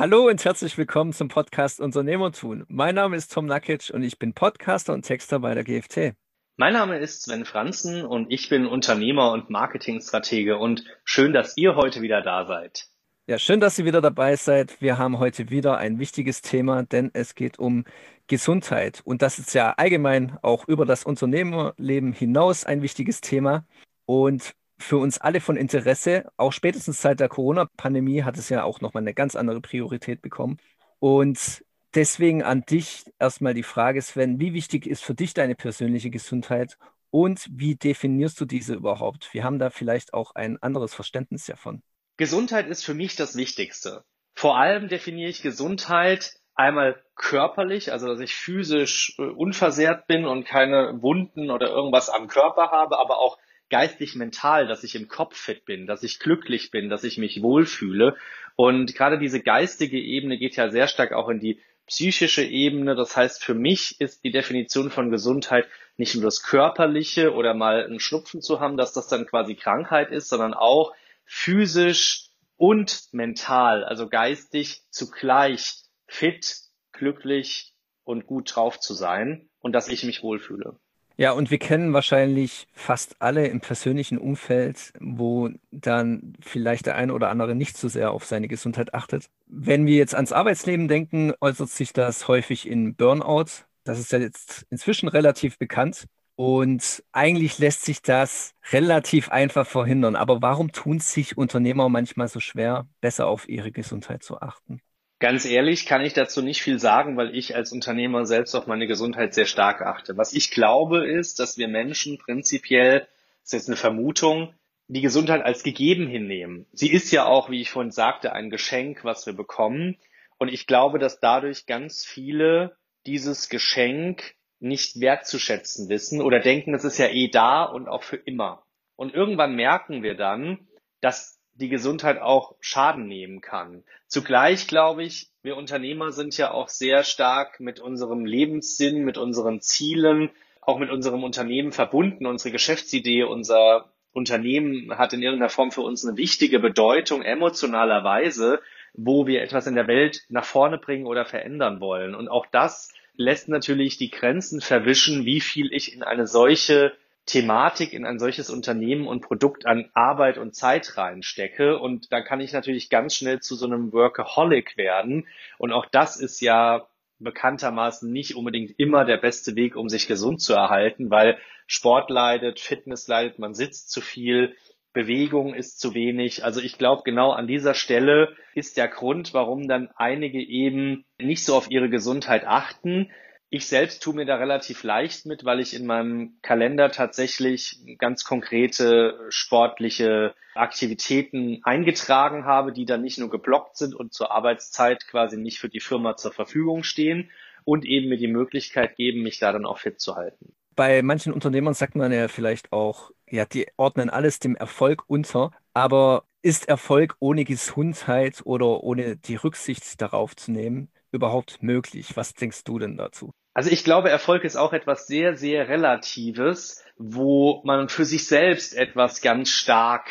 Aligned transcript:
Hallo 0.00 0.28
und 0.28 0.42
herzlich 0.42 0.78
willkommen 0.78 1.12
zum 1.12 1.28
Podcast 1.28 1.78
Unternehmertun. 1.78 2.64
Mein 2.68 2.94
Name 2.94 3.18
ist 3.18 3.34
Tom 3.34 3.44
Nakic 3.44 3.90
und 3.92 4.02
ich 4.02 4.18
bin 4.18 4.32
Podcaster 4.32 4.94
und 4.94 5.02
Texter 5.02 5.40
bei 5.40 5.52
der 5.52 5.62
GFT. 5.62 6.14
Mein 6.56 6.72
Name 6.72 6.98
ist 6.98 7.24
Sven 7.24 7.44
Franzen 7.44 8.06
und 8.06 8.32
ich 8.32 8.48
bin 8.48 8.64
Unternehmer 8.64 9.30
und 9.30 9.50
Marketingstratege 9.50 10.56
und 10.56 10.84
schön, 11.04 11.34
dass 11.34 11.58
ihr 11.58 11.76
heute 11.76 12.00
wieder 12.00 12.22
da 12.22 12.46
seid. 12.46 12.86
Ja, 13.26 13.38
schön, 13.38 13.60
dass 13.60 13.78
ihr 13.78 13.84
wieder 13.84 14.00
dabei 14.00 14.36
seid. 14.36 14.80
Wir 14.80 14.96
haben 14.96 15.18
heute 15.18 15.50
wieder 15.50 15.76
ein 15.76 15.98
wichtiges 15.98 16.40
Thema, 16.40 16.82
denn 16.82 17.10
es 17.12 17.34
geht 17.34 17.58
um 17.58 17.84
Gesundheit. 18.26 19.02
Und 19.04 19.20
das 19.20 19.38
ist 19.38 19.52
ja 19.52 19.74
allgemein 19.76 20.38
auch 20.40 20.66
über 20.66 20.86
das 20.86 21.04
Unternehmerleben 21.04 22.14
hinaus 22.14 22.64
ein 22.64 22.80
wichtiges 22.80 23.20
Thema. 23.20 23.66
Und 24.06 24.54
für 24.90 24.98
uns 24.98 25.18
alle 25.18 25.40
von 25.40 25.56
Interesse. 25.56 26.24
Auch 26.36 26.52
spätestens 26.52 27.00
seit 27.00 27.20
der 27.20 27.28
Corona-Pandemie 27.28 28.24
hat 28.24 28.36
es 28.36 28.48
ja 28.48 28.64
auch 28.64 28.80
nochmal 28.80 29.04
eine 29.04 29.14
ganz 29.14 29.36
andere 29.36 29.60
Priorität 29.60 30.20
bekommen. 30.20 30.58
Und 30.98 31.64
deswegen 31.94 32.42
an 32.42 32.62
dich 32.62 33.04
erstmal 33.20 33.54
die 33.54 33.62
Frage, 33.62 34.02
Sven, 34.02 34.40
wie 34.40 34.52
wichtig 34.52 34.88
ist 34.88 35.04
für 35.04 35.14
dich 35.14 35.32
deine 35.32 35.54
persönliche 35.54 36.10
Gesundheit 36.10 36.76
und 37.10 37.46
wie 37.52 37.76
definierst 37.76 38.40
du 38.40 38.46
diese 38.46 38.74
überhaupt? 38.74 39.32
Wir 39.32 39.44
haben 39.44 39.60
da 39.60 39.70
vielleicht 39.70 40.12
auch 40.12 40.34
ein 40.34 40.60
anderes 40.60 40.92
Verständnis 40.92 41.46
davon. 41.46 41.82
Gesundheit 42.16 42.66
ist 42.66 42.84
für 42.84 42.94
mich 42.94 43.14
das 43.14 43.36
Wichtigste. 43.36 44.02
Vor 44.34 44.58
allem 44.58 44.88
definiere 44.88 45.30
ich 45.30 45.40
Gesundheit 45.40 46.34
einmal 46.56 47.00
körperlich, 47.14 47.92
also 47.92 48.08
dass 48.08 48.18
ich 48.18 48.34
physisch 48.34 49.14
äh, 49.18 49.22
unversehrt 49.22 50.08
bin 50.08 50.24
und 50.26 50.46
keine 50.46 51.00
Wunden 51.00 51.48
oder 51.52 51.68
irgendwas 51.68 52.10
am 52.10 52.26
Körper 52.26 52.72
habe, 52.72 52.98
aber 52.98 53.18
auch 53.18 53.38
geistig 53.70 54.16
mental, 54.16 54.66
dass 54.66 54.84
ich 54.84 54.94
im 54.94 55.08
Kopf 55.08 55.36
fit 55.36 55.64
bin, 55.64 55.86
dass 55.86 56.02
ich 56.02 56.18
glücklich 56.18 56.70
bin, 56.70 56.90
dass 56.90 57.04
ich 57.04 57.18
mich 57.18 57.42
wohlfühle. 57.42 58.16
Und 58.56 58.94
gerade 58.94 59.18
diese 59.18 59.40
geistige 59.40 59.98
Ebene 59.98 60.36
geht 60.38 60.56
ja 60.56 60.70
sehr 60.70 60.88
stark 60.88 61.12
auch 61.12 61.28
in 61.28 61.40
die 61.40 61.60
psychische 61.86 62.42
Ebene. 62.42 62.94
Das 62.94 63.16
heißt, 63.16 63.42
für 63.42 63.54
mich 63.54 64.00
ist 64.00 64.24
die 64.24 64.30
Definition 64.30 64.90
von 64.90 65.10
Gesundheit 65.10 65.66
nicht 65.96 66.14
nur 66.14 66.24
das 66.24 66.42
Körperliche 66.42 67.32
oder 67.34 67.54
mal 67.54 67.84
einen 67.84 68.00
Schnupfen 68.00 68.42
zu 68.42 68.60
haben, 68.60 68.76
dass 68.76 68.92
das 68.92 69.08
dann 69.08 69.26
quasi 69.26 69.54
Krankheit 69.54 70.10
ist, 70.10 70.28
sondern 70.28 70.54
auch 70.54 70.94
physisch 71.24 72.30
und 72.56 73.08
mental, 73.12 73.84
also 73.84 74.08
geistig 74.08 74.82
zugleich 74.90 75.74
fit, 76.06 76.56
glücklich 76.92 77.72
und 78.04 78.26
gut 78.26 78.54
drauf 78.54 78.78
zu 78.80 78.94
sein 78.94 79.48
und 79.60 79.72
dass 79.72 79.88
ich 79.88 80.04
mich 80.04 80.22
wohlfühle. 80.22 80.78
Ja, 81.20 81.32
und 81.32 81.50
wir 81.50 81.58
kennen 81.58 81.92
wahrscheinlich 81.92 82.66
fast 82.72 83.20
alle 83.20 83.46
im 83.46 83.60
persönlichen 83.60 84.16
Umfeld, 84.16 84.94
wo 85.00 85.50
dann 85.70 86.32
vielleicht 86.40 86.86
der 86.86 86.96
eine 86.96 87.12
oder 87.12 87.28
andere 87.28 87.54
nicht 87.54 87.76
so 87.76 87.88
sehr 87.88 88.12
auf 88.12 88.24
seine 88.24 88.48
Gesundheit 88.48 88.94
achtet. 88.94 89.28
Wenn 89.46 89.84
wir 89.84 89.96
jetzt 89.96 90.14
ans 90.14 90.32
Arbeitsleben 90.32 90.88
denken, 90.88 91.34
äußert 91.42 91.68
sich 91.68 91.92
das 91.92 92.26
häufig 92.26 92.66
in 92.66 92.94
Burnout. 92.94 93.66
Das 93.84 93.98
ist 93.98 94.12
ja 94.12 94.18
jetzt 94.18 94.64
inzwischen 94.70 95.08
relativ 95.08 95.58
bekannt. 95.58 96.06
Und 96.36 97.02
eigentlich 97.12 97.58
lässt 97.58 97.84
sich 97.84 98.00
das 98.00 98.54
relativ 98.72 99.28
einfach 99.28 99.66
verhindern. 99.66 100.16
Aber 100.16 100.40
warum 100.40 100.72
tun 100.72 101.00
sich 101.00 101.36
Unternehmer 101.36 101.90
manchmal 101.90 102.28
so 102.28 102.40
schwer, 102.40 102.88
besser 103.02 103.26
auf 103.26 103.46
ihre 103.46 103.72
Gesundheit 103.72 104.22
zu 104.22 104.40
achten? 104.40 104.80
Ganz 105.20 105.44
ehrlich 105.44 105.84
kann 105.84 106.00
ich 106.00 106.14
dazu 106.14 106.40
nicht 106.40 106.62
viel 106.62 106.78
sagen, 106.78 107.18
weil 107.18 107.36
ich 107.36 107.54
als 107.54 107.72
Unternehmer 107.72 108.24
selbst 108.24 108.54
auf 108.54 108.66
meine 108.66 108.86
Gesundheit 108.86 109.34
sehr 109.34 109.44
stark 109.44 109.82
achte. 109.82 110.16
Was 110.16 110.32
ich 110.32 110.50
glaube 110.50 111.06
ist, 111.06 111.38
dass 111.38 111.58
wir 111.58 111.68
Menschen 111.68 112.16
prinzipiell, 112.16 113.00
das 113.00 113.08
ist 113.44 113.52
jetzt 113.52 113.68
eine 113.68 113.76
Vermutung, 113.76 114.54
die 114.88 115.02
Gesundheit 115.02 115.42
als 115.42 115.62
gegeben 115.62 116.08
hinnehmen. 116.08 116.66
Sie 116.72 116.90
ist 116.90 117.12
ja 117.12 117.26
auch, 117.26 117.50
wie 117.50 117.60
ich 117.60 117.70
vorhin 117.70 117.90
sagte, 117.90 118.32
ein 118.32 118.48
Geschenk, 118.48 119.04
was 119.04 119.26
wir 119.26 119.34
bekommen. 119.34 119.98
Und 120.38 120.48
ich 120.48 120.66
glaube, 120.66 120.98
dass 120.98 121.20
dadurch 121.20 121.66
ganz 121.66 122.02
viele 122.06 122.78
dieses 123.06 123.50
Geschenk 123.50 124.34
nicht 124.58 125.00
wertzuschätzen 125.00 125.90
wissen 125.90 126.22
oder 126.22 126.40
denken, 126.40 126.72
es 126.74 126.84
ist 126.84 126.98
ja 126.98 127.08
eh 127.08 127.28
da 127.28 127.64
und 127.64 127.88
auch 127.88 128.04
für 128.04 128.16
immer. 128.16 128.64
Und 128.96 129.12
irgendwann 129.12 129.54
merken 129.54 130.02
wir 130.02 130.14
dann, 130.14 130.66
dass 131.02 131.39
die 131.60 131.68
Gesundheit 131.68 132.20
auch 132.20 132.54
Schaden 132.60 133.06
nehmen 133.06 133.40
kann. 133.40 133.84
Zugleich 134.06 134.66
glaube 134.66 135.04
ich, 135.04 135.28
wir 135.42 135.56
Unternehmer 135.56 136.12
sind 136.12 136.36
ja 136.36 136.50
auch 136.50 136.68
sehr 136.68 137.04
stark 137.04 137.60
mit 137.60 137.80
unserem 137.80 138.24
Lebenssinn, 138.24 139.04
mit 139.04 139.18
unseren 139.18 139.60
Zielen, 139.60 140.30
auch 140.60 140.78
mit 140.78 140.90
unserem 140.90 141.22
Unternehmen 141.22 141.72
verbunden. 141.72 142.26
Unsere 142.26 142.52
Geschäftsidee, 142.52 143.24
unser 143.24 143.90
Unternehmen 144.12 144.98
hat 144.98 145.12
in 145.12 145.22
irgendeiner 145.22 145.50
Form 145.50 145.70
für 145.70 145.82
uns 145.82 146.04
eine 146.04 146.16
wichtige 146.16 146.58
Bedeutung 146.58 147.22
emotionalerweise, 147.22 148.60
wo 148.94 149.26
wir 149.26 149.42
etwas 149.42 149.66
in 149.66 149.76
der 149.76 149.86
Welt 149.86 150.24
nach 150.28 150.44
vorne 150.44 150.78
bringen 150.78 151.06
oder 151.06 151.24
verändern 151.24 151.80
wollen. 151.80 152.14
Und 152.14 152.28
auch 152.28 152.46
das 152.46 152.92
lässt 153.16 153.48
natürlich 153.48 153.98
die 153.98 154.10
Grenzen 154.10 154.60
verwischen, 154.60 155.24
wie 155.24 155.40
viel 155.40 155.72
ich 155.72 155.94
in 155.94 156.02
eine 156.02 156.26
solche 156.26 156.92
Thematik 157.26 157.92
in 157.92 158.04
ein 158.04 158.18
solches 158.18 158.50
Unternehmen 158.50 159.06
und 159.06 159.20
Produkt 159.20 159.66
an 159.66 159.90
Arbeit 159.94 160.38
und 160.38 160.54
Zeit 160.54 160.96
reinstecke. 160.96 161.78
Und 161.78 162.12
da 162.12 162.20
kann 162.20 162.40
ich 162.40 162.52
natürlich 162.52 162.90
ganz 162.90 163.14
schnell 163.14 163.40
zu 163.40 163.54
so 163.54 163.66
einem 163.66 163.92
Workaholic 163.92 164.76
werden. 164.76 165.26
Und 165.58 165.72
auch 165.72 165.86
das 165.86 166.16
ist 166.16 166.40
ja 166.40 166.88
bekanntermaßen 167.20 168.10
nicht 168.10 168.34
unbedingt 168.34 168.78
immer 168.78 169.04
der 169.04 169.18
beste 169.18 169.54
Weg, 169.54 169.76
um 169.76 169.88
sich 169.88 170.08
gesund 170.08 170.40
zu 170.40 170.54
erhalten, 170.54 171.10
weil 171.10 171.38
Sport 171.66 172.10
leidet, 172.10 172.58
Fitness 172.58 173.06
leidet, 173.06 173.38
man 173.38 173.54
sitzt 173.54 173.90
zu 173.90 174.00
viel, 174.00 174.56
Bewegung 174.92 175.54
ist 175.54 175.78
zu 175.78 175.94
wenig. 175.94 176.44
Also 176.44 176.60
ich 176.60 176.76
glaube, 176.76 177.02
genau 177.04 177.30
an 177.30 177.46
dieser 177.46 177.74
Stelle 177.74 178.34
ist 178.54 178.76
der 178.76 178.88
Grund, 178.88 179.32
warum 179.34 179.68
dann 179.68 179.88
einige 179.94 180.40
eben 180.40 181.04
nicht 181.18 181.44
so 181.44 181.54
auf 181.54 181.70
ihre 181.70 181.88
Gesundheit 181.88 182.44
achten, 182.44 183.12
ich 183.52 183.66
selbst 183.66 184.02
tue 184.02 184.14
mir 184.14 184.24
da 184.24 184.36
relativ 184.36 184.84
leicht 184.84 185.26
mit, 185.26 185.44
weil 185.44 185.58
ich 185.58 185.74
in 185.74 185.84
meinem 185.84 186.38
Kalender 186.40 186.92
tatsächlich 186.92 187.80
ganz 187.98 188.22
konkrete 188.24 189.18
sportliche 189.28 190.34
Aktivitäten 190.54 191.60
eingetragen 191.64 192.44
habe, 192.44 192.72
die 192.72 192.86
dann 192.86 193.02
nicht 193.02 193.18
nur 193.18 193.28
geblockt 193.28 193.76
sind 193.76 193.94
und 193.94 194.14
zur 194.14 194.30
Arbeitszeit 194.30 195.06
quasi 195.08 195.36
nicht 195.36 195.58
für 195.58 195.68
die 195.68 195.80
Firma 195.80 196.16
zur 196.16 196.32
Verfügung 196.32 196.84
stehen 196.84 197.30
und 197.64 197.84
eben 197.84 198.08
mir 198.08 198.18
die 198.18 198.28
Möglichkeit 198.28 198.94
geben, 198.94 199.22
mich 199.22 199.40
da 199.40 199.52
dann 199.52 199.66
auch 199.66 199.78
fit 199.78 200.00
zu 200.00 200.14
halten. 200.14 200.54
Bei 200.76 201.02
manchen 201.02 201.32
Unternehmern 201.32 201.74
sagt 201.74 201.96
man 201.96 202.12
ja 202.12 202.28
vielleicht 202.28 202.72
auch, 202.72 203.10
ja, 203.28 203.44
die 203.46 203.66
ordnen 203.76 204.10
alles 204.10 204.38
dem 204.38 204.54
Erfolg 204.54 205.02
unter, 205.08 205.50
aber 205.74 206.22
ist 206.42 206.68
Erfolg 206.68 207.16
ohne 207.18 207.44
Gesundheit 207.44 208.42
oder 208.44 208.82
ohne 208.84 209.16
die 209.16 209.34
Rücksicht 209.34 210.00
darauf 210.00 210.36
zu 210.36 210.52
nehmen 210.52 210.88
überhaupt 211.10 211.62
möglich? 211.62 212.16
Was 212.16 212.34
denkst 212.34 212.62
du 212.64 212.78
denn 212.78 212.96
dazu? 212.96 213.32
Also 213.52 213.70
ich 213.70 213.84
glaube, 213.84 214.10
Erfolg 214.10 214.44
ist 214.44 214.56
auch 214.56 214.72
etwas 214.72 215.06
sehr, 215.06 215.36
sehr 215.36 215.68
Relatives, 215.68 216.84
wo 216.96 217.62
man 217.64 217.88
für 217.88 218.04
sich 218.04 218.26
selbst 218.26 218.76
etwas 218.76 219.22
ganz 219.22 219.50
stark 219.50 220.08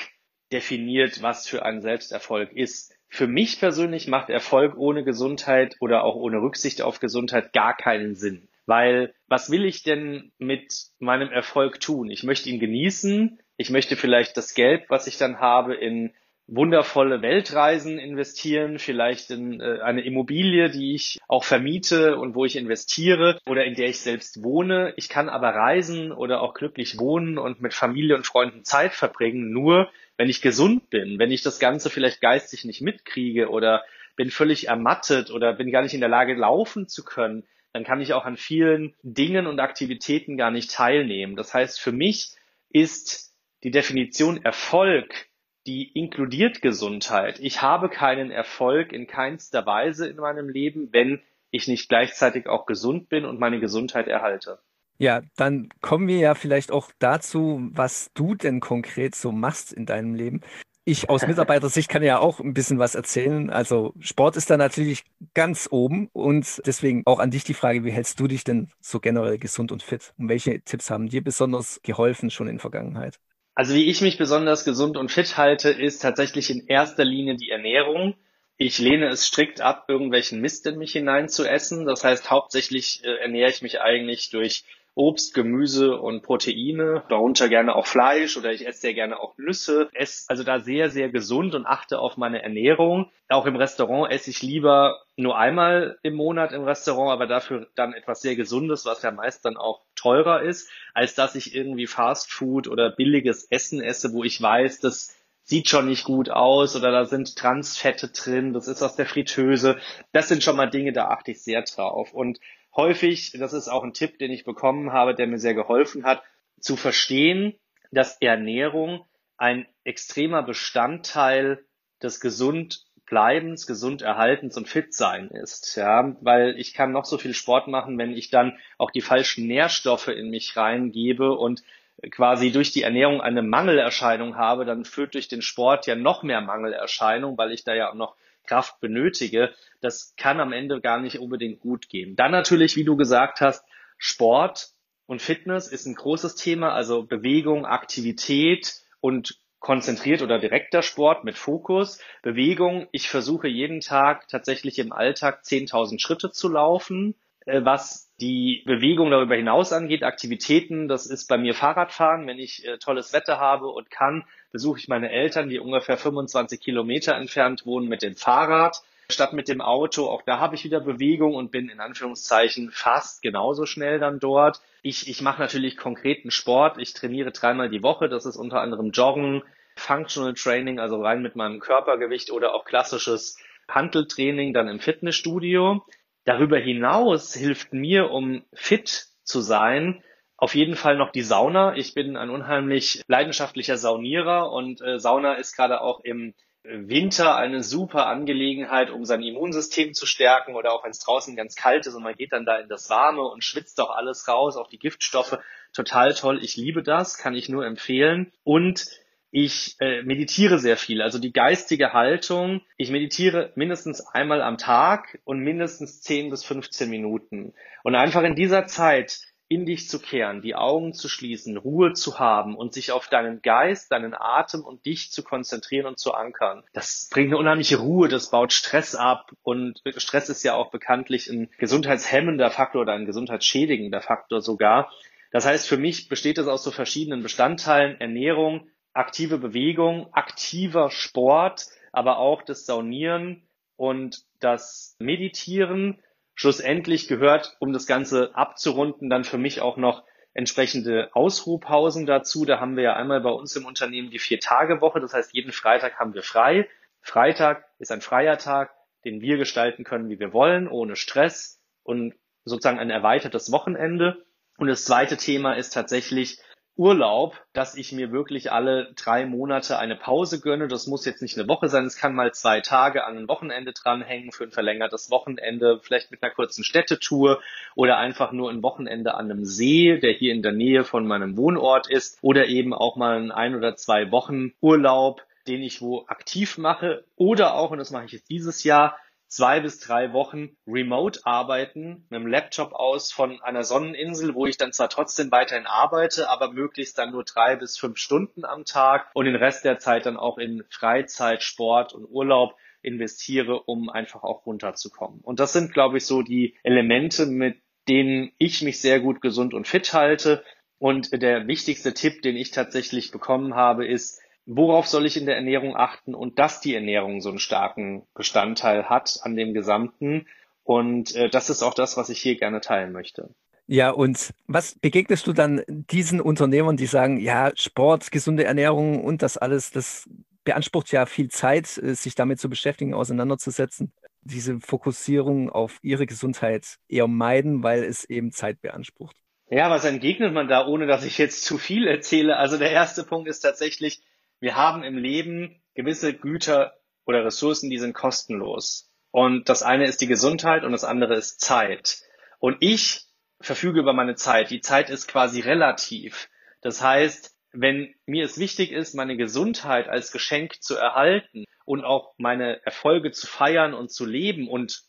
definiert, 0.51 1.21
was 1.21 1.47
für 1.47 1.63
ein 1.63 1.81
Selbsterfolg 1.81 2.51
ist. 2.51 2.93
Für 3.07 3.27
mich 3.27 3.59
persönlich 3.59 4.07
macht 4.07 4.29
Erfolg 4.29 4.75
ohne 4.77 5.03
Gesundheit 5.03 5.75
oder 5.79 6.03
auch 6.03 6.15
ohne 6.15 6.41
Rücksicht 6.41 6.81
auf 6.81 6.99
Gesundheit 6.99 7.53
gar 7.53 7.75
keinen 7.75 8.15
Sinn. 8.15 8.49
Weil 8.65 9.15
was 9.27 9.49
will 9.49 9.65
ich 9.65 9.83
denn 9.83 10.31
mit 10.37 10.71
meinem 10.99 11.29
Erfolg 11.31 11.79
tun? 11.79 12.11
Ich 12.11 12.23
möchte 12.23 12.49
ihn 12.49 12.59
genießen. 12.59 13.41
Ich 13.57 13.69
möchte 13.71 13.95
vielleicht 13.95 14.37
das 14.37 14.53
Geld, 14.53 14.85
was 14.89 15.07
ich 15.07 15.17
dann 15.17 15.39
habe, 15.39 15.73
in 15.73 16.13
wundervolle 16.51 17.21
Weltreisen 17.21 17.99
investieren, 17.99 18.79
vielleicht 18.79 19.29
in 19.29 19.61
äh, 19.61 19.79
eine 19.81 20.01
Immobilie, 20.01 20.69
die 20.69 20.95
ich 20.95 21.19
auch 21.27 21.43
vermiete 21.43 22.17
und 22.17 22.35
wo 22.35 22.45
ich 22.45 22.55
investiere 22.55 23.39
oder 23.45 23.65
in 23.65 23.75
der 23.75 23.89
ich 23.89 23.99
selbst 23.99 24.43
wohne. 24.43 24.93
Ich 24.97 25.09
kann 25.09 25.29
aber 25.29 25.49
reisen 25.49 26.11
oder 26.11 26.41
auch 26.41 26.53
glücklich 26.53 26.97
wohnen 26.97 27.37
und 27.37 27.61
mit 27.61 27.73
Familie 27.73 28.15
und 28.15 28.25
Freunden 28.25 28.63
Zeit 28.63 28.93
verbringen, 28.93 29.51
nur 29.51 29.89
wenn 30.17 30.29
ich 30.29 30.41
gesund 30.41 30.89
bin, 30.89 31.19
wenn 31.19 31.31
ich 31.31 31.43
das 31.43 31.59
Ganze 31.59 31.89
vielleicht 31.89 32.19
geistig 32.19 32.65
nicht 32.65 32.81
mitkriege 32.81 33.49
oder 33.49 33.83
bin 34.15 34.31
völlig 34.31 34.67
ermattet 34.67 35.31
oder 35.31 35.53
bin 35.53 35.71
gar 35.71 35.81
nicht 35.81 35.93
in 35.93 36.01
der 36.01 36.09
Lage, 36.09 36.33
laufen 36.33 36.87
zu 36.87 37.05
können, 37.05 37.45
dann 37.71 37.83
kann 37.83 38.01
ich 38.01 38.13
auch 38.13 38.25
an 38.25 38.35
vielen 38.35 38.95
Dingen 39.03 39.47
und 39.47 39.59
Aktivitäten 39.59 40.35
gar 40.35 40.51
nicht 40.51 40.71
teilnehmen. 40.71 41.35
Das 41.35 41.53
heißt, 41.53 41.79
für 41.79 41.91
mich 41.91 42.35
ist 42.69 43.33
die 43.63 43.71
Definition 43.71 44.43
Erfolg 44.43 45.28
die 45.69 45.87
inkludiert 45.91 46.63
Gesundheit. 46.63 47.39
Ich 47.39 47.61
habe 47.61 47.89
keinen 47.89 48.31
Erfolg 48.31 48.91
in 48.91 49.05
keinster 49.05 49.67
Weise 49.67 50.07
in 50.07 50.15
meinem 50.15 50.49
Leben, 50.49 50.89
wenn 50.91 51.21
ich 51.51 51.67
nicht 51.67 51.89
gleichzeitig 51.89 52.47
auch 52.47 52.65
gesund 52.65 53.07
bin 53.07 53.23
und 53.23 53.39
meine 53.39 53.59
Gesundheit 53.59 54.07
erhalte. 54.07 54.57
Ja, 54.97 55.21
dann 55.37 55.69
kommen 55.79 56.07
wir 56.07 56.17
ja 56.17 56.33
vielleicht 56.33 56.71
auch 56.71 56.91
dazu, 56.97 57.69
was 57.71 58.09
du 58.15 58.33
denn 58.33 58.61
konkret 58.61 59.13
so 59.13 59.31
machst 59.31 59.71
in 59.71 59.85
deinem 59.85 60.15
Leben. 60.15 60.41
Ich 60.85 61.07
aus 61.07 61.27
Mitarbeitersicht 61.27 61.87
kann 61.87 62.01
ja 62.01 62.17
auch 62.17 62.39
ein 62.39 62.55
bisschen 62.55 62.79
was 62.79 62.95
erzählen. 62.95 63.51
Also 63.51 63.93
Sport 63.99 64.37
ist 64.37 64.49
da 64.49 64.57
natürlich 64.57 65.03
ganz 65.35 65.67
oben 65.69 66.09
und 66.13 66.63
deswegen 66.65 67.03
auch 67.05 67.19
an 67.19 67.29
dich 67.29 67.43
die 67.43 67.53
Frage, 67.53 67.83
wie 67.83 67.91
hältst 67.91 68.19
du 68.19 68.27
dich 68.27 68.43
denn 68.43 68.69
so 68.81 68.99
generell 68.99 69.37
gesund 69.37 69.71
und 69.71 69.83
fit? 69.83 70.15
Und 70.17 70.29
welche 70.29 70.61
Tipps 70.61 70.89
haben 70.89 71.09
dir 71.09 71.23
besonders 71.23 71.79
geholfen 71.83 72.31
schon 72.31 72.47
in 72.47 72.57
Vergangenheit? 72.57 73.19
Also 73.59 73.75
wie 73.75 73.89
ich 73.89 73.99
mich 73.99 74.17
besonders 74.17 74.63
gesund 74.63 74.95
und 74.95 75.11
fit 75.11 75.35
halte, 75.35 75.69
ist 75.69 76.01
tatsächlich 76.01 76.49
in 76.49 76.67
erster 76.67 77.03
Linie 77.03 77.35
die 77.35 77.49
Ernährung. 77.49 78.15
Ich 78.55 78.79
lehne 78.79 79.09
es 79.09 79.25
strikt 79.25 79.59
ab, 79.59 79.83
irgendwelchen 79.89 80.39
Mist 80.39 80.65
in 80.65 80.77
mich 80.77 80.93
hinein 80.93 81.27
zu 81.27 81.43
essen. 81.43 81.85
Das 81.85 82.05
heißt, 82.05 82.31
hauptsächlich 82.31 83.01
äh, 83.03 83.15
ernähre 83.15 83.49
ich 83.49 83.61
mich 83.61 83.81
eigentlich 83.81 84.29
durch 84.29 84.63
Obst, 84.95 85.33
Gemüse 85.33 85.97
und 85.97 86.23
Proteine, 86.23 87.03
darunter 87.09 87.47
gerne 87.47 87.75
auch 87.75 87.87
Fleisch 87.87 88.37
oder 88.37 88.51
ich 88.51 88.67
esse 88.67 88.81
sehr 88.81 88.93
gerne 88.93 89.19
auch 89.19 89.37
Nüsse. 89.37 89.89
Esse 89.93 90.25
also 90.29 90.43
da 90.43 90.59
sehr, 90.59 90.89
sehr 90.89 91.09
gesund 91.09 91.55
und 91.55 91.65
achte 91.65 91.99
auf 91.99 92.17
meine 92.17 92.43
Ernährung. 92.43 93.11
Auch 93.29 93.45
im 93.45 93.55
Restaurant 93.55 94.11
esse 94.11 94.29
ich 94.29 94.41
lieber 94.41 95.01
nur 95.15 95.37
einmal 95.37 95.97
im 96.03 96.15
Monat 96.15 96.51
im 96.51 96.63
Restaurant, 96.63 97.11
aber 97.11 97.27
dafür 97.27 97.67
dann 97.75 97.93
etwas 97.93 98.21
sehr 98.21 98.35
Gesundes, 98.35 98.85
was 98.85 99.01
ja 99.01 99.11
meist 99.11 99.45
dann 99.45 99.57
auch 99.57 99.81
teurer 99.95 100.41
ist, 100.41 100.69
als 100.93 101.15
dass 101.15 101.35
ich 101.35 101.55
irgendwie 101.55 101.87
Fast 101.87 102.31
Food 102.31 102.67
oder 102.67 102.89
billiges 102.89 103.45
Essen 103.49 103.81
esse, 103.81 104.13
wo 104.13 104.23
ich 104.23 104.41
weiß, 104.41 104.79
das 104.79 105.15
sieht 105.49 105.67
schon 105.67 105.87
nicht 105.87 106.03
gut 106.03 106.29
aus 106.29 106.75
oder 106.75 106.91
da 106.91 107.05
sind 107.05 107.35
Transfette 107.35 108.09
drin, 108.09 108.53
das 108.53 108.67
ist 108.67 108.83
aus 108.83 108.95
der 108.95 109.07
Fritteuse. 109.07 109.77
Das 110.11 110.27
sind 110.27 110.43
schon 110.43 110.55
mal 110.55 110.69
Dinge, 110.69 110.93
da 110.93 111.07
achte 111.07 111.31
ich 111.31 111.41
sehr 111.41 111.63
drauf. 111.63 112.13
Und 112.13 112.39
häufig, 112.79 113.33
das 113.37 113.51
ist 113.51 113.67
auch 113.67 113.83
ein 113.83 113.93
Tipp, 113.93 114.19
den 114.19 114.31
ich 114.31 114.45
bekommen 114.45 114.93
habe, 114.93 115.13
der 115.13 115.27
mir 115.27 115.37
sehr 115.37 115.53
geholfen 115.53 116.05
hat, 116.05 116.23
zu 116.59 116.77
verstehen, 116.77 117.53
dass 117.91 118.21
Ernährung 118.21 119.05
ein 119.37 119.67
extremer 119.83 120.43
Bestandteil 120.43 121.65
des 122.01 122.21
Gesundbleibens, 122.21 123.67
Gesunderhaltens 123.67 124.55
und 124.55 124.69
Fitsein 124.69 125.29
ist. 125.29 125.75
Ja, 125.75 126.15
weil 126.21 126.57
ich 126.57 126.73
kann 126.73 126.93
noch 126.93 127.05
so 127.05 127.17
viel 127.17 127.33
Sport 127.33 127.67
machen, 127.67 127.97
wenn 127.97 128.11
ich 128.11 128.29
dann 128.29 128.57
auch 128.77 128.91
die 128.91 129.01
falschen 129.01 129.47
Nährstoffe 129.47 130.07
in 130.07 130.29
mich 130.29 130.55
reingebe 130.55 131.33
und 131.33 131.63
quasi 132.11 132.51
durch 132.51 132.71
die 132.71 132.83
Ernährung 132.83 133.19
eine 133.19 133.41
Mangelerscheinung 133.41 134.37
habe, 134.37 134.63
dann 134.63 134.85
führt 134.85 135.15
durch 135.15 135.27
den 135.27 135.41
Sport 135.41 135.85
ja 135.85 135.95
noch 135.95 136.23
mehr 136.23 136.39
Mangelerscheinung, 136.39 137.37
weil 137.37 137.51
ich 137.51 137.65
da 137.65 137.73
ja 137.73 137.89
auch 137.89 137.95
noch 137.95 138.15
Kraft 138.49 138.79
benötige, 138.79 139.53
das 139.79 140.15
kann 140.17 140.39
am 140.39 140.53
Ende 140.53 140.81
gar 140.81 140.99
nicht 140.99 141.19
unbedingt 141.19 141.59
gut 141.59 141.87
gehen. 141.87 142.15
Dann 142.15 142.31
natürlich, 142.31 142.75
wie 142.75 142.83
du 142.83 142.95
gesagt 142.97 143.41
hast, 143.41 143.63
Sport 143.99 144.69
und 145.05 145.21
Fitness 145.21 145.67
ist 145.67 145.85
ein 145.85 145.93
großes 145.93 146.33
Thema, 146.35 146.73
also 146.73 147.03
Bewegung, 147.03 147.65
Aktivität 147.65 148.73
und 149.01 149.39
konzentriert 149.59 150.23
oder 150.23 150.39
direkter 150.39 150.81
Sport 150.81 151.25
mit 151.25 151.37
Fokus. 151.37 151.99
Bewegung, 152.23 152.87
ich 152.91 153.09
versuche 153.09 153.47
jeden 153.47 153.81
Tag 153.81 154.27
tatsächlich 154.27 154.79
im 154.79 154.93
Alltag 154.93 155.43
10.000 155.43 155.99
Schritte 155.99 156.31
zu 156.31 156.49
laufen, 156.49 157.15
äh, 157.45 157.63
was 157.63 158.08
die 158.19 158.63
Bewegung 158.65 159.11
darüber 159.11 159.35
hinaus 159.35 159.71
angeht, 159.71 160.03
Aktivitäten, 160.03 160.87
das 160.87 161.05
ist 161.05 161.27
bei 161.27 161.37
mir 161.37 161.53
Fahrradfahren. 161.53 162.27
Wenn 162.27 162.39
ich 162.39 162.65
äh, 162.65 162.77
tolles 162.77 163.13
Wetter 163.13 163.39
habe 163.39 163.67
und 163.67 163.89
kann, 163.89 164.25
besuche 164.51 164.79
ich 164.79 164.87
meine 164.87 165.09
Eltern, 165.09 165.49
die 165.49 165.59
ungefähr 165.59 165.97
25 165.97 166.59
Kilometer 166.59 167.15
entfernt 167.15 167.65
wohnen, 167.65 167.87
mit 167.87 168.01
dem 168.01 168.15
Fahrrad 168.15 168.81
statt 169.11 169.33
mit 169.33 169.47
dem 169.47 169.61
Auto. 169.61 170.07
Auch 170.07 170.21
da 170.21 170.39
habe 170.39 170.55
ich 170.55 170.63
wieder 170.63 170.79
Bewegung 170.79 171.35
und 171.35 171.51
bin 171.51 171.69
in 171.69 171.79
Anführungszeichen 171.79 172.71
fast 172.71 173.21
genauso 173.21 173.65
schnell 173.65 173.99
dann 173.99 174.19
dort. 174.19 174.61
Ich, 174.81 175.09
ich 175.09 175.21
mache 175.21 175.41
natürlich 175.41 175.77
konkreten 175.77 176.31
Sport. 176.31 176.77
Ich 176.77 176.93
trainiere 176.93 177.31
dreimal 177.31 177.69
die 177.69 177.83
Woche. 177.83 178.07
Das 178.07 178.25
ist 178.25 178.37
unter 178.37 178.61
anderem 178.61 178.91
Joggen, 178.91 179.43
Functional 179.75 180.33
Training, 180.35 180.79
also 180.79 181.01
rein 181.01 181.21
mit 181.21 181.35
meinem 181.35 181.59
Körpergewicht 181.59 182.31
oder 182.31 182.53
auch 182.53 182.65
klassisches 182.65 183.37
Handeltraining 183.67 184.53
dann 184.53 184.67
im 184.67 184.79
Fitnessstudio. 184.79 185.83
Darüber 186.29 186.59
hinaus 186.59 187.33
hilft 187.33 187.73
mir, 187.73 188.11
um 188.11 188.43
fit 188.53 189.07
zu 189.23 189.41
sein, 189.41 190.03
auf 190.37 190.53
jeden 190.53 190.75
Fall 190.75 190.95
noch 190.95 191.11
die 191.11 191.23
Sauna. 191.23 191.75
Ich 191.75 191.95
bin 191.95 192.15
ein 192.17 192.29
unheimlich 192.29 193.01
leidenschaftlicher 193.07 193.77
Saunierer 193.77 194.51
und 194.51 194.79
äh, 194.79 194.99
Sauna 194.99 195.33
ist 195.33 195.55
gerade 195.55 195.81
auch 195.81 196.01
im 196.01 196.35
Winter 196.61 197.35
eine 197.35 197.63
super 197.63 198.05
Angelegenheit, 198.05 198.91
um 198.91 199.05
sein 199.05 199.23
Immunsystem 199.23 199.95
zu 199.95 200.05
stärken 200.05 200.53
oder 200.53 200.71
auch 200.71 200.83
wenn 200.83 200.91
es 200.91 200.99
draußen 200.99 201.35
ganz 201.35 201.55
kalt 201.55 201.87
ist 201.87 201.95
und 201.95 202.03
man 202.03 202.13
geht 202.13 202.31
dann 202.31 202.45
da 202.45 202.59
in 202.59 202.69
das 202.69 202.91
Warme 202.91 203.23
und 203.23 203.43
schwitzt 203.43 203.79
doch 203.79 203.89
alles 203.89 204.27
raus, 204.27 204.55
auch 204.55 204.67
die 204.67 204.77
Giftstoffe. 204.77 205.39
Total 205.73 206.13
toll. 206.13 206.43
Ich 206.43 206.55
liebe 206.57 206.83
das, 206.83 207.17
kann 207.17 207.33
ich 207.33 207.49
nur 207.49 207.65
empfehlen. 207.65 208.31
Und 208.43 208.85
ich 209.31 209.75
äh, 209.79 210.01
meditiere 210.03 210.59
sehr 210.59 210.77
viel, 210.77 211.01
also 211.01 211.19
die 211.19 211.33
geistige 211.33 211.93
Haltung. 211.93 212.61
Ich 212.77 212.89
meditiere 212.89 213.51
mindestens 213.55 214.01
einmal 214.01 214.41
am 214.41 214.57
Tag 214.57 215.19
und 215.23 215.39
mindestens 215.39 216.01
10 216.01 216.29
bis 216.31 216.43
15 216.43 216.89
Minuten. 216.89 217.53
Und 217.83 217.95
einfach 217.95 218.23
in 218.23 218.35
dieser 218.35 218.65
Zeit 218.65 219.19
in 219.51 219.65
dich 219.65 219.89
zu 219.89 219.99
kehren, 219.99 220.41
die 220.41 220.53
Augen 220.53 220.93
zu 220.93 221.09
schließen, 221.09 221.57
Ruhe 221.57 221.93
zu 221.93 222.19
haben 222.19 222.55
und 222.55 222.71
sich 222.71 222.91
auf 222.91 223.07
deinen 223.07 223.41
Geist, 223.41 223.91
deinen 223.91 224.13
Atem 224.13 224.63
und 224.63 224.85
dich 224.85 225.11
zu 225.11 225.23
konzentrieren 225.23 225.87
und 225.87 225.97
zu 225.97 226.13
ankern. 226.13 226.63
Das 226.71 227.09
bringt 227.11 227.29
eine 227.29 227.37
unheimliche 227.37 227.77
Ruhe, 227.77 228.09
das 228.09 228.29
baut 228.29 228.53
Stress 228.53 228.93
ab 228.93 229.31
und 229.41 229.81
Stress 229.97 230.29
ist 230.29 230.43
ja 230.43 230.53
auch 230.53 230.69
bekanntlich 230.69 231.29
ein 231.29 231.49
gesundheitshemmender 231.57 232.51
Faktor 232.51 232.83
oder 232.83 232.93
ein 232.93 233.07
gesundheitsschädigender 233.07 234.01
Faktor 234.01 234.41
sogar. 234.41 234.91
Das 235.31 235.47
heißt, 235.47 235.67
für 235.67 235.77
mich 235.77 236.09
besteht 236.09 236.37
es 236.37 236.47
aus 236.47 236.63
so 236.63 236.69
verschiedenen 236.69 237.23
Bestandteilen 237.23 237.99
Ernährung, 237.99 238.67
aktive 238.99 239.37
Bewegung, 239.37 240.13
aktiver 240.13 240.91
Sport, 240.91 241.67
aber 241.91 242.19
auch 242.19 242.43
das 242.43 242.65
Saunieren 242.65 243.47
und 243.75 244.23
das 244.39 244.95
Meditieren 244.99 246.01
Schlussendlich 246.39 247.09
gehört, 247.09 247.57
um 247.59 247.73
das 247.73 247.85
Ganze 247.85 248.33
abzurunden, 248.33 249.09
dann 249.09 249.25
für 249.25 249.37
mich 249.37 249.59
auch 249.59 249.75
noch 249.75 250.05
entsprechende 250.33 251.09
Ausruhpausen 251.11 252.05
dazu. 252.05 252.45
Da 252.45 252.61
haben 252.61 252.77
wir 252.77 252.83
ja 252.83 252.93
einmal 252.95 253.19
bei 253.19 253.29
uns 253.29 253.57
im 253.57 253.65
Unternehmen 253.65 254.09
die 254.09 254.19
Vier-Tage-Woche. 254.19 255.01
Das 255.01 255.13
heißt, 255.13 255.33
jeden 255.33 255.51
Freitag 255.51 255.99
haben 255.99 256.13
wir 256.13 256.23
frei. 256.23 256.69
Freitag 257.01 257.65
ist 257.77 257.91
ein 257.91 257.99
freier 257.99 258.37
Tag, 258.37 258.71
den 259.03 259.19
wir 259.19 259.35
gestalten 259.35 259.83
können, 259.83 260.07
wie 260.07 260.17
wir 260.21 260.31
wollen, 260.31 260.69
ohne 260.69 260.95
Stress 260.95 261.61
und 261.83 262.15
sozusagen 262.45 262.79
ein 262.79 262.89
erweitertes 262.89 263.51
Wochenende. 263.51 264.23
Und 264.57 264.67
das 264.67 264.85
zweite 264.85 265.17
Thema 265.17 265.55
ist 265.57 265.71
tatsächlich 265.71 266.39
Urlaub, 266.79 267.45
dass 267.51 267.75
ich 267.75 267.91
mir 267.91 268.13
wirklich 268.13 268.53
alle 268.53 268.93
drei 268.95 269.25
Monate 269.25 269.77
eine 269.77 269.97
Pause 269.97 270.39
gönne. 270.39 270.69
Das 270.69 270.87
muss 270.87 271.03
jetzt 271.03 271.21
nicht 271.21 271.37
eine 271.37 271.49
Woche 271.49 271.67
sein, 271.67 271.83
es 271.83 271.97
kann 271.97 272.15
mal 272.15 272.33
zwei 272.33 272.61
Tage 272.61 273.05
an 273.05 273.17
ein 273.17 273.27
Wochenende 273.27 273.73
dranhängen 273.73 274.31
für 274.31 274.45
ein 274.45 274.51
verlängertes 274.51 275.11
Wochenende, 275.11 275.81
vielleicht 275.83 276.09
mit 276.09 276.23
einer 276.23 276.33
kurzen 276.33 276.63
Städtetour 276.63 277.41
oder 277.75 277.97
einfach 277.97 278.31
nur 278.31 278.49
ein 278.49 278.63
Wochenende 278.63 279.15
an 279.15 279.29
einem 279.29 279.43
See, 279.43 279.97
der 279.97 280.13
hier 280.13 280.31
in 280.31 280.41
der 280.41 280.53
Nähe 280.53 280.85
von 280.85 281.05
meinem 281.05 281.35
Wohnort 281.35 281.89
ist 281.89 282.17
oder 282.21 282.47
eben 282.47 282.73
auch 282.73 282.95
mal 282.95 283.17
ein 283.17 283.31
ein 283.31 283.55
oder 283.55 283.75
zwei 283.75 284.09
Wochen 284.13 284.53
Urlaub, 284.61 285.21
den 285.47 285.61
ich 285.61 285.81
wo 285.81 286.05
aktiv 286.07 286.57
mache 286.57 287.03
oder 287.17 287.55
auch, 287.55 287.71
und 287.71 287.79
das 287.79 287.91
mache 287.91 288.05
ich 288.05 288.13
jetzt 288.13 288.29
dieses 288.29 288.63
Jahr, 288.63 288.95
zwei 289.29 289.59
bis 289.59 289.79
drei 289.79 290.11
Wochen 290.11 290.57
remote 290.67 291.21
arbeiten, 291.23 292.07
mit 292.09 292.19
dem 292.19 292.27
Laptop 292.27 292.73
aus 292.73 293.11
von 293.11 293.41
einer 293.41 293.63
Sonneninsel, 293.63 294.35
wo 294.35 294.47
ich 294.47 294.57
dann 294.57 294.73
zwar 294.73 294.89
trotzdem 294.89 295.31
weiterhin 295.31 295.67
arbeite, 295.67 296.29
aber 296.29 296.51
möglichst 296.51 296.97
dann 296.97 297.11
nur 297.11 297.23
drei 297.23 297.55
bis 297.55 297.77
fünf 297.77 297.97
Stunden 297.97 298.43
am 298.43 298.65
Tag 298.65 299.09
und 299.13 299.25
den 299.25 299.35
Rest 299.35 299.63
der 299.63 299.79
Zeit 299.79 300.05
dann 300.05 300.17
auch 300.17 300.37
in 300.37 300.63
Freizeit, 300.69 301.43
Sport 301.43 301.93
und 301.93 302.05
Urlaub 302.05 302.55
investiere, 302.81 303.61
um 303.63 303.89
einfach 303.89 304.23
auch 304.23 304.45
runterzukommen. 304.45 305.21
Und 305.21 305.39
das 305.39 305.53
sind, 305.53 305.73
glaube 305.73 305.97
ich, 305.97 306.05
so 306.05 306.21
die 306.21 306.57
Elemente, 306.63 307.25
mit 307.25 307.61
denen 307.87 308.31
ich 308.37 308.61
mich 308.61 308.81
sehr 308.81 308.99
gut 308.99 309.21
gesund 309.21 309.53
und 309.53 309.67
fit 309.67 309.93
halte. 309.93 310.43
Und 310.77 311.21
der 311.21 311.47
wichtigste 311.47 311.93
Tipp, 311.93 312.21
den 312.21 312.37
ich 312.37 312.51
tatsächlich 312.51 313.11
bekommen 313.11 313.55
habe, 313.55 313.85
ist, 313.85 314.21
worauf 314.49 314.87
soll 314.87 315.05
ich 315.05 315.15
in 315.15 315.27
der 315.27 315.35
Ernährung 315.35 315.75
achten 315.75 316.15
und 316.15 316.39
dass 316.39 316.59
die 316.59 316.73
Ernährung 316.73 317.21
so 317.21 317.29
einen 317.29 317.39
starken 317.39 318.03
Bestandteil 318.15 318.89
hat 318.89 319.19
an 319.21 319.35
dem 319.35 319.53
Gesamten. 319.53 320.27
Und 320.63 321.15
äh, 321.15 321.29
das 321.29 321.49
ist 321.49 321.61
auch 321.61 321.75
das, 321.75 321.97
was 321.97 322.09
ich 322.09 322.19
hier 322.19 322.35
gerne 322.35 322.59
teilen 322.59 322.91
möchte. 322.91 323.29
Ja, 323.67 323.91
und 323.91 324.33
was 324.47 324.79
begegnest 324.79 325.27
du 325.27 325.33
dann 325.33 325.61
diesen 325.67 326.19
Unternehmern, 326.19 326.77
die 326.77 326.87
sagen, 326.87 327.19
ja, 327.19 327.51
Sport, 327.55 328.11
gesunde 328.11 328.43
Ernährung 328.43 329.03
und 329.03 329.21
das 329.21 329.37
alles, 329.37 329.69
das 329.69 330.09
beansprucht 330.43 330.91
ja 330.91 331.05
viel 331.05 331.29
Zeit, 331.29 331.77
äh, 331.77 331.93
sich 331.93 332.15
damit 332.15 332.39
zu 332.39 332.49
beschäftigen, 332.49 332.95
auseinanderzusetzen. 332.95 333.93
Diese 334.21 334.59
Fokussierung 334.59 335.51
auf 335.51 335.77
ihre 335.83 336.07
Gesundheit 336.07 336.77
eher 336.87 337.07
meiden, 337.07 337.61
weil 337.61 337.83
es 337.83 338.03
eben 338.05 338.31
Zeit 338.31 338.59
beansprucht. 338.61 339.15
Ja, 339.51 339.69
was 339.69 339.85
entgegnet 339.85 340.33
man 340.33 340.47
da, 340.47 340.65
ohne 340.65 340.87
dass 340.87 341.05
ich 341.05 341.17
jetzt 341.19 341.45
zu 341.45 341.57
viel 341.57 341.87
erzähle? 341.87 342.37
Also 342.37 342.57
der 342.57 342.71
erste 342.71 343.03
Punkt 343.03 343.27
ist 343.29 343.39
tatsächlich, 343.41 344.01
wir 344.39 344.55
haben 344.55 344.83
im 344.83 344.97
Leben 344.97 345.61
gewisse 345.73 346.13
Güter 346.13 346.73
oder 347.05 347.25
Ressourcen, 347.25 347.69
die 347.69 347.77
sind 347.77 347.93
kostenlos. 347.93 348.91
Und 349.11 349.49
das 349.49 349.63
eine 349.63 349.85
ist 349.85 350.01
die 350.01 350.07
Gesundheit 350.07 350.63
und 350.63 350.71
das 350.71 350.83
andere 350.83 351.15
ist 351.15 351.41
Zeit. 351.41 351.99
Und 352.39 352.57
ich 352.59 353.01
verfüge 353.41 353.79
über 353.79 353.93
meine 353.93 354.15
Zeit. 354.15 354.51
Die 354.51 354.61
Zeit 354.61 354.89
ist 354.89 355.07
quasi 355.07 355.39
relativ. 355.41 356.29
Das 356.61 356.81
heißt, 356.81 357.35
wenn 357.51 357.95
mir 358.05 358.25
es 358.25 358.37
wichtig 358.37 358.71
ist, 358.71 358.93
meine 358.93 359.17
Gesundheit 359.17 359.87
als 359.87 360.11
Geschenk 360.11 360.61
zu 360.61 360.75
erhalten 360.75 361.45
und 361.65 361.83
auch 361.83 362.13
meine 362.17 362.63
Erfolge 362.65 363.11
zu 363.11 363.25
feiern 363.25 363.73
und 363.73 363.91
zu 363.91 364.05
leben 364.05 364.47
und 364.47 364.83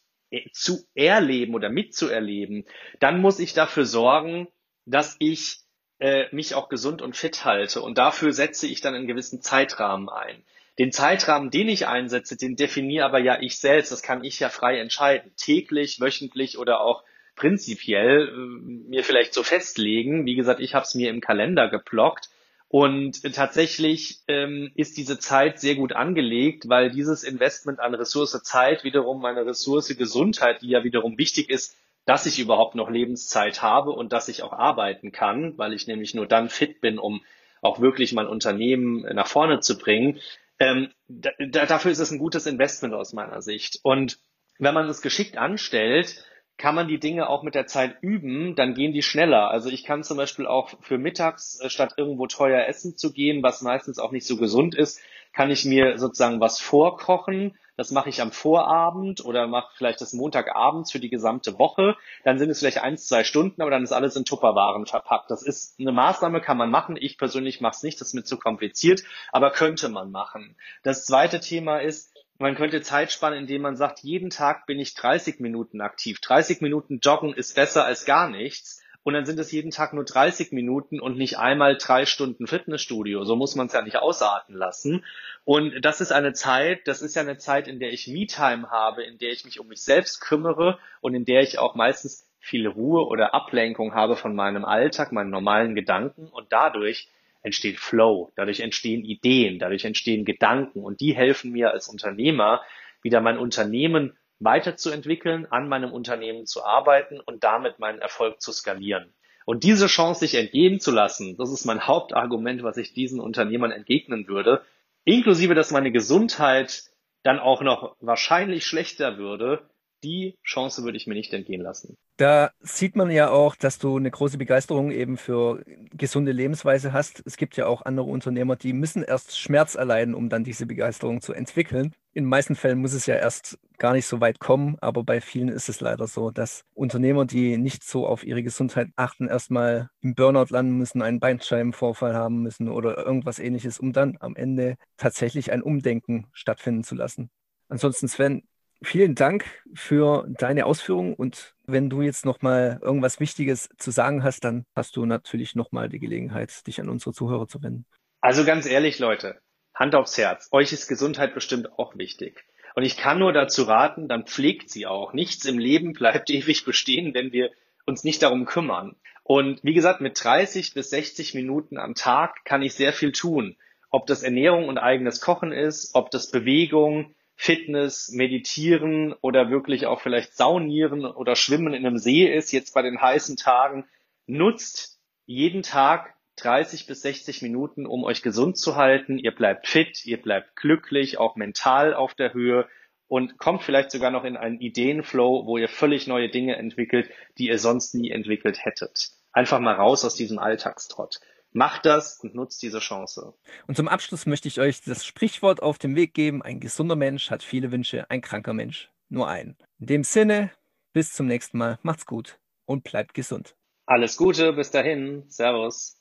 zu 0.52 0.86
erleben 0.94 1.54
oder 1.54 1.70
mitzuerleben, 1.70 2.66
dann 3.00 3.20
muss 3.20 3.40
ich 3.40 3.54
dafür 3.54 3.84
sorgen, 3.84 4.48
dass 4.84 5.16
ich 5.18 5.60
äh, 6.00 6.26
mich 6.32 6.54
auch 6.54 6.68
gesund 6.68 7.02
und 7.02 7.16
fit 7.16 7.44
halte. 7.44 7.82
Und 7.82 7.98
dafür 7.98 8.32
setze 8.32 8.66
ich 8.66 8.80
dann 8.80 8.94
einen 8.94 9.06
gewissen 9.06 9.42
Zeitrahmen 9.42 10.08
ein. 10.08 10.42
Den 10.78 10.92
Zeitrahmen, 10.92 11.50
den 11.50 11.68
ich 11.68 11.86
einsetze, 11.86 12.36
den 12.36 12.56
definiere 12.56 13.04
aber 13.04 13.18
ja 13.18 13.38
ich 13.40 13.58
selbst. 13.58 13.92
Das 13.92 14.02
kann 14.02 14.24
ich 14.24 14.40
ja 14.40 14.48
frei 14.48 14.78
entscheiden. 14.78 15.32
Täglich, 15.36 16.00
wöchentlich 16.00 16.58
oder 16.58 16.80
auch 16.80 17.04
prinzipiell 17.36 18.28
äh, 18.28 18.88
mir 18.88 19.04
vielleicht 19.04 19.34
so 19.34 19.42
festlegen. 19.42 20.26
Wie 20.26 20.34
gesagt, 20.36 20.60
ich 20.60 20.74
habe 20.74 20.84
es 20.84 20.94
mir 20.94 21.10
im 21.10 21.20
Kalender 21.20 21.68
geblockt. 21.68 22.30
Und 22.68 23.22
tatsächlich 23.34 24.20
ähm, 24.28 24.70
ist 24.76 24.96
diese 24.96 25.18
Zeit 25.18 25.58
sehr 25.58 25.74
gut 25.74 25.92
angelegt, 25.92 26.68
weil 26.68 26.90
dieses 26.90 27.24
Investment 27.24 27.80
an 27.80 27.94
Ressource 27.94 28.40
Zeit 28.44 28.84
wiederum 28.84 29.20
meine 29.20 29.44
Ressource 29.44 29.88
Gesundheit, 29.88 30.62
die 30.62 30.68
ja 30.68 30.84
wiederum 30.84 31.18
wichtig 31.18 31.50
ist, 31.50 31.76
dass 32.04 32.26
ich 32.26 32.38
überhaupt 32.38 32.74
noch 32.74 32.90
Lebenszeit 32.90 33.62
habe 33.62 33.90
und 33.90 34.12
dass 34.12 34.28
ich 34.28 34.42
auch 34.42 34.52
arbeiten 34.52 35.12
kann, 35.12 35.56
weil 35.58 35.72
ich 35.72 35.86
nämlich 35.86 36.14
nur 36.14 36.26
dann 36.26 36.48
fit 36.48 36.80
bin, 36.80 36.98
um 36.98 37.22
auch 37.62 37.80
wirklich 37.80 38.12
mein 38.12 38.26
Unternehmen 38.26 39.02
nach 39.14 39.26
vorne 39.26 39.60
zu 39.60 39.78
bringen. 39.78 40.18
Ähm, 40.58 40.90
da, 41.08 41.30
dafür 41.66 41.90
ist 41.90 41.98
es 41.98 42.10
ein 42.10 42.18
gutes 42.18 42.46
Investment 42.46 42.94
aus 42.94 43.12
meiner 43.12 43.42
Sicht. 43.42 43.80
Und 43.82 44.18
wenn 44.58 44.74
man 44.74 44.88
es 44.88 45.02
geschickt 45.02 45.36
anstellt, 45.36 46.24
kann 46.60 46.74
man 46.74 46.88
die 46.88 47.00
Dinge 47.00 47.28
auch 47.28 47.42
mit 47.42 47.54
der 47.54 47.66
Zeit 47.66 47.96
üben, 48.02 48.54
dann 48.54 48.74
gehen 48.74 48.92
die 48.92 49.02
schneller. 49.02 49.50
Also 49.50 49.70
ich 49.70 49.82
kann 49.82 50.04
zum 50.04 50.18
Beispiel 50.18 50.46
auch 50.46 50.70
für 50.82 50.98
mittags, 50.98 51.58
äh, 51.60 51.70
statt 51.70 51.94
irgendwo 51.96 52.26
teuer 52.26 52.66
essen 52.66 52.96
zu 52.96 53.12
gehen, 53.12 53.42
was 53.42 53.62
meistens 53.62 53.98
auch 53.98 54.12
nicht 54.12 54.26
so 54.26 54.36
gesund 54.36 54.74
ist, 54.74 55.00
kann 55.32 55.50
ich 55.50 55.64
mir 55.64 55.98
sozusagen 55.98 56.40
was 56.40 56.60
vorkochen. 56.60 57.56
Das 57.80 57.92
mache 57.92 58.10
ich 58.10 58.20
am 58.20 58.30
Vorabend 58.30 59.24
oder 59.24 59.46
mache 59.46 59.72
vielleicht 59.74 60.02
das 60.02 60.12
Montagabends 60.12 60.92
für 60.92 61.00
die 61.00 61.08
gesamte 61.08 61.58
Woche. 61.58 61.96
Dann 62.24 62.38
sind 62.38 62.50
es 62.50 62.58
vielleicht 62.58 62.82
eins, 62.82 63.06
zwei 63.06 63.24
Stunden, 63.24 63.62
aber 63.62 63.70
dann 63.70 63.82
ist 63.82 63.92
alles 63.92 64.16
in 64.16 64.26
Tupperwaren 64.26 64.84
verpackt. 64.84 65.30
Das 65.30 65.42
ist 65.42 65.80
eine 65.80 65.90
Maßnahme, 65.90 66.42
kann 66.42 66.58
man 66.58 66.70
machen. 66.70 66.98
Ich 67.00 67.16
persönlich 67.16 67.62
mache 67.62 67.76
es 67.76 67.82
nicht, 67.82 67.98
das 67.98 68.08
ist 68.08 68.14
mir 68.14 68.22
zu 68.22 68.36
kompliziert, 68.36 69.04
aber 69.32 69.50
könnte 69.50 69.88
man 69.88 70.10
machen. 70.10 70.56
Das 70.82 71.06
zweite 71.06 71.40
Thema 71.40 71.78
ist, 71.78 72.12
man 72.36 72.54
könnte 72.54 72.82
Zeit 72.82 73.12
sparen, 73.12 73.32
indem 73.32 73.62
man 73.62 73.76
sagt, 73.76 74.00
jeden 74.00 74.28
Tag 74.28 74.66
bin 74.66 74.78
ich 74.78 74.94
30 74.94 75.40
Minuten 75.40 75.80
aktiv. 75.80 76.20
30 76.20 76.60
Minuten 76.60 76.98
joggen 77.00 77.32
ist 77.32 77.54
besser 77.54 77.86
als 77.86 78.04
gar 78.04 78.28
nichts. 78.28 78.79
Und 79.02 79.14
dann 79.14 79.24
sind 79.24 79.38
es 79.38 79.50
jeden 79.50 79.70
Tag 79.70 79.94
nur 79.94 80.04
30 80.04 80.52
Minuten 80.52 81.00
und 81.00 81.16
nicht 81.16 81.38
einmal 81.38 81.76
drei 81.76 82.04
Stunden 82.04 82.46
Fitnessstudio. 82.46 83.24
So 83.24 83.34
muss 83.34 83.54
man 83.54 83.66
es 83.66 83.72
ja 83.72 83.82
nicht 83.82 83.96
ausarten 83.96 84.54
lassen. 84.54 85.04
Und 85.44 85.82
das 85.82 86.00
ist 86.02 86.12
eine 86.12 86.34
Zeit, 86.34 86.86
das 86.86 87.00
ist 87.00 87.16
ja 87.16 87.22
eine 87.22 87.38
Zeit, 87.38 87.66
in 87.66 87.80
der 87.80 87.92
ich 87.92 88.08
Me-Time 88.08 88.70
habe, 88.70 89.02
in 89.02 89.16
der 89.18 89.30
ich 89.30 89.44
mich 89.44 89.58
um 89.58 89.68
mich 89.68 89.82
selbst 89.82 90.20
kümmere 90.20 90.78
und 91.00 91.14
in 91.14 91.24
der 91.24 91.40
ich 91.40 91.58
auch 91.58 91.74
meistens 91.74 92.26
viel 92.40 92.66
Ruhe 92.66 93.06
oder 93.06 93.34
Ablenkung 93.34 93.94
habe 93.94 94.16
von 94.16 94.34
meinem 94.34 94.64
Alltag, 94.64 95.12
meinen 95.12 95.30
normalen 95.30 95.74
Gedanken 95.74 96.26
und 96.28 96.46
dadurch 96.50 97.08
entsteht 97.42 97.78
Flow, 97.78 98.32
dadurch 98.36 98.60
entstehen 98.60 99.04
Ideen, 99.04 99.58
dadurch 99.58 99.84
entstehen 99.84 100.24
Gedanken 100.24 100.82
und 100.82 101.00
die 101.00 101.14
helfen 101.14 101.52
mir 101.52 101.70
als 101.70 101.88
Unternehmer, 101.88 102.62
wieder 103.02 103.20
mein 103.20 103.38
Unternehmen 103.38 104.16
weiterzuentwickeln, 104.40 105.46
an 105.50 105.68
meinem 105.68 105.92
Unternehmen 105.92 106.46
zu 106.46 106.64
arbeiten 106.64 107.20
und 107.20 107.44
damit 107.44 107.78
meinen 107.78 108.00
Erfolg 108.00 108.40
zu 108.40 108.52
skalieren. 108.52 109.12
Und 109.44 109.64
diese 109.64 109.86
Chance 109.86 110.20
sich 110.20 110.34
entgehen 110.34 110.80
zu 110.80 110.90
lassen, 110.90 111.36
das 111.36 111.50
ist 111.50 111.64
mein 111.64 111.86
Hauptargument, 111.86 112.62
was 112.62 112.76
ich 112.76 112.92
diesen 112.92 113.20
Unternehmern 113.20 113.70
entgegnen 113.70 114.28
würde, 114.28 114.62
inklusive, 115.04 115.54
dass 115.54 115.70
meine 115.70 115.92
Gesundheit 115.92 116.84
dann 117.22 117.38
auch 117.38 117.62
noch 117.62 117.96
wahrscheinlich 118.00 118.64
schlechter 118.64 119.18
würde, 119.18 119.68
die 120.02 120.38
Chance 120.42 120.82
würde 120.84 120.96
ich 120.96 121.06
mir 121.06 121.14
nicht 121.14 121.32
entgehen 121.32 121.60
lassen. 121.60 121.96
Da 122.16 122.52
sieht 122.60 122.96
man 122.96 123.10
ja 123.10 123.30
auch, 123.30 123.54
dass 123.54 123.78
du 123.78 123.96
eine 123.96 124.10
große 124.10 124.38
Begeisterung 124.38 124.90
eben 124.90 125.16
für 125.16 125.62
gesunde 125.92 126.32
Lebensweise 126.32 126.92
hast. 126.92 127.22
Es 127.26 127.36
gibt 127.36 127.56
ja 127.56 127.66
auch 127.66 127.82
andere 127.82 128.06
Unternehmer, 128.06 128.56
die 128.56 128.72
müssen 128.72 129.02
erst 129.02 129.38
Schmerz 129.38 129.74
erleiden, 129.74 130.14
um 130.14 130.28
dann 130.28 130.44
diese 130.44 130.66
Begeisterung 130.66 131.20
zu 131.20 131.32
entwickeln. 131.32 131.94
In 132.12 132.24
den 132.24 132.28
meisten 132.28 132.56
Fällen 132.56 132.80
muss 132.80 132.92
es 132.92 133.06
ja 133.06 133.14
erst 133.14 133.56
gar 133.78 133.92
nicht 133.92 134.06
so 134.06 134.20
weit 134.20 134.40
kommen, 134.40 134.76
aber 134.80 135.04
bei 135.04 135.20
vielen 135.20 135.48
ist 135.48 135.68
es 135.68 135.80
leider 135.80 136.08
so, 136.08 136.32
dass 136.32 136.64
Unternehmer, 136.74 137.24
die 137.24 137.56
nicht 137.56 137.84
so 137.84 138.04
auf 138.04 138.24
ihre 138.24 138.42
Gesundheit 138.42 138.88
achten, 138.96 139.28
erstmal 139.28 139.90
im 140.00 140.16
Burnout 140.16 140.46
landen 140.50 140.76
müssen, 140.76 141.02
einen 141.02 141.20
Beinscheibenvorfall 141.20 142.14
haben 142.14 142.42
müssen 142.42 142.68
oder 142.68 142.98
irgendwas 142.98 143.38
ähnliches, 143.38 143.78
um 143.78 143.92
dann 143.92 144.16
am 144.18 144.34
Ende 144.34 144.76
tatsächlich 144.96 145.52
ein 145.52 145.62
Umdenken 145.62 146.26
stattfinden 146.32 146.82
zu 146.82 146.96
lassen. 146.96 147.30
Ansonsten, 147.68 148.08
Sven, 148.08 148.42
vielen 148.82 149.14
Dank 149.14 149.44
für 149.74 150.26
deine 150.28 150.66
Ausführungen 150.66 151.14
und 151.14 151.54
wenn 151.64 151.90
du 151.90 152.02
jetzt 152.02 152.24
noch 152.24 152.42
mal 152.42 152.80
irgendwas 152.82 153.20
Wichtiges 153.20 153.68
zu 153.78 153.92
sagen 153.92 154.24
hast, 154.24 154.44
dann 154.44 154.64
hast 154.74 154.96
du 154.96 155.06
natürlich 155.06 155.54
noch 155.54 155.70
mal 155.70 155.88
die 155.88 156.00
Gelegenheit, 156.00 156.66
dich 156.66 156.80
an 156.80 156.88
unsere 156.88 157.12
Zuhörer 157.12 157.46
zu 157.46 157.62
wenden. 157.62 157.86
Also 158.20 158.44
ganz 158.44 158.66
ehrlich, 158.66 158.98
Leute, 158.98 159.40
Hand 159.80 159.94
aufs 159.94 160.18
Herz. 160.18 160.50
Euch 160.52 160.74
ist 160.74 160.88
Gesundheit 160.88 161.32
bestimmt 161.32 161.78
auch 161.78 161.96
wichtig. 161.96 162.44
Und 162.74 162.82
ich 162.82 162.98
kann 162.98 163.18
nur 163.18 163.32
dazu 163.32 163.62
raten, 163.62 164.08
dann 164.08 164.26
pflegt 164.26 164.68
sie 164.68 164.86
auch. 164.86 165.14
Nichts 165.14 165.46
im 165.46 165.58
Leben 165.58 165.94
bleibt 165.94 166.28
ewig 166.30 166.66
bestehen, 166.66 167.14
wenn 167.14 167.32
wir 167.32 167.50
uns 167.86 168.04
nicht 168.04 168.22
darum 168.22 168.44
kümmern. 168.44 168.94
Und 169.24 169.64
wie 169.64 169.72
gesagt, 169.72 170.02
mit 170.02 170.22
30 170.22 170.74
bis 170.74 170.90
60 170.90 171.34
Minuten 171.34 171.78
am 171.78 171.94
Tag 171.94 172.44
kann 172.44 172.60
ich 172.60 172.74
sehr 172.74 172.92
viel 172.92 173.12
tun. 173.12 173.56
Ob 173.90 174.06
das 174.06 174.22
Ernährung 174.22 174.68
und 174.68 174.76
eigenes 174.76 175.22
Kochen 175.22 175.50
ist, 175.50 175.94
ob 175.94 176.10
das 176.10 176.30
Bewegung, 176.30 177.14
Fitness, 177.34 178.10
Meditieren 178.10 179.14
oder 179.22 179.48
wirklich 179.48 179.86
auch 179.86 180.02
vielleicht 180.02 180.36
Saunieren 180.36 181.06
oder 181.06 181.36
Schwimmen 181.36 181.72
in 181.72 181.86
einem 181.86 181.96
See 181.96 182.26
ist, 182.26 182.52
jetzt 182.52 182.74
bei 182.74 182.82
den 182.82 183.00
heißen 183.00 183.38
Tagen, 183.38 183.86
nutzt 184.26 185.00
jeden 185.24 185.62
Tag 185.62 186.14
30 186.40 186.86
bis 186.86 187.02
60 187.02 187.42
Minuten, 187.42 187.86
um 187.86 188.04
euch 188.04 188.22
gesund 188.22 188.58
zu 188.58 188.76
halten. 188.76 189.18
Ihr 189.18 189.34
bleibt 189.34 189.68
fit, 189.68 190.04
ihr 190.04 190.20
bleibt 190.20 190.56
glücklich, 190.56 191.18
auch 191.18 191.36
mental 191.36 191.94
auf 191.94 192.14
der 192.14 192.34
Höhe 192.34 192.68
und 193.06 193.38
kommt 193.38 193.62
vielleicht 193.62 193.90
sogar 193.90 194.10
noch 194.10 194.24
in 194.24 194.36
einen 194.36 194.60
Ideenflow, 194.60 195.46
wo 195.46 195.58
ihr 195.58 195.68
völlig 195.68 196.06
neue 196.06 196.28
Dinge 196.28 196.56
entwickelt, 196.56 197.10
die 197.38 197.48
ihr 197.48 197.58
sonst 197.58 197.94
nie 197.94 198.10
entwickelt 198.10 198.64
hättet. 198.64 199.10
Einfach 199.32 199.60
mal 199.60 199.74
raus 199.74 200.04
aus 200.04 200.14
diesem 200.14 200.38
Alltagstrott. 200.38 201.20
Macht 201.52 201.84
das 201.84 202.20
und 202.20 202.34
nutzt 202.34 202.62
diese 202.62 202.78
Chance. 202.78 203.34
Und 203.66 203.76
zum 203.76 203.88
Abschluss 203.88 204.26
möchte 204.26 204.46
ich 204.46 204.60
euch 204.60 204.82
das 204.82 205.04
Sprichwort 205.04 205.62
auf 205.62 205.78
den 205.78 205.96
Weg 205.96 206.14
geben. 206.14 206.42
Ein 206.42 206.60
gesunder 206.60 206.94
Mensch 206.94 207.30
hat 207.30 207.42
viele 207.42 207.72
Wünsche, 207.72 208.08
ein 208.08 208.20
kranker 208.20 208.52
Mensch 208.52 208.90
nur 209.08 209.28
einen. 209.28 209.56
In 209.78 209.86
dem 209.86 210.04
Sinne, 210.04 210.52
bis 210.92 211.12
zum 211.12 211.26
nächsten 211.26 211.58
Mal. 211.58 211.78
Macht's 211.82 212.06
gut 212.06 212.38
und 212.64 212.84
bleibt 212.84 213.14
gesund. 213.14 213.56
Alles 213.86 214.16
Gute, 214.16 214.52
bis 214.52 214.70
dahin. 214.70 215.24
Servus. 215.28 215.99